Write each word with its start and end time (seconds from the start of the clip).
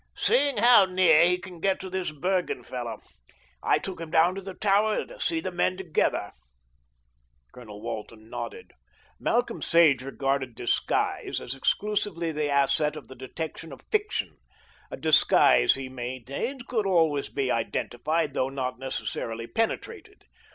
"Seeing 0.15 0.57
how 0.57 0.85
near 0.85 1.23
he 1.23 1.37
can 1.37 1.59
get 1.59 1.79
to 1.81 1.87
this 1.87 2.09
Bergen 2.11 2.63
fellow. 2.63 3.01
I 3.61 3.77
took 3.77 4.01
him 4.01 4.09
down 4.09 4.33
to 4.33 4.41
the 4.41 4.55
Tower 4.55 5.05
to 5.05 5.19
see 5.19 5.39
the 5.41 5.51
men 5.51 5.77
together." 5.77 6.31
Colonel 7.53 7.83
Walton 7.83 8.27
nodded. 8.27 8.71
Malcolm 9.19 9.61
Sage 9.61 10.01
regarded 10.01 10.55
disguise 10.55 11.39
as 11.39 11.53
exclusively 11.53 12.31
the 12.31 12.49
asset 12.49 12.95
of 12.95 13.09
the 13.09 13.15
detective 13.15 13.71
of 13.73 13.81
fiction. 13.91 14.37
A 14.89 14.97
disguise, 14.97 15.75
he 15.75 15.87
maintained, 15.87 16.65
could 16.65 16.87
always 16.87 17.29
be 17.29 17.51
identified, 17.51 18.35
although 18.35 18.49
not 18.49 18.79
necessarily 18.79 19.45
penetrated. 19.45 20.23